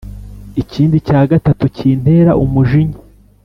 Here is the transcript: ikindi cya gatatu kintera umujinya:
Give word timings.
ikindi 0.61 0.95
cya 1.07 1.21
gatatu 1.31 1.63
kintera 1.75 2.31
umujinya: 2.43 2.99